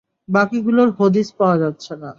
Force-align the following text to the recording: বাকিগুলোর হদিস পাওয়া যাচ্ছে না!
বাকিগুলোর 0.29 0.89
হদিস 0.97 1.27
পাওয়া 1.37 1.57
যাচ্ছে 1.57 1.93
না! 1.95 2.09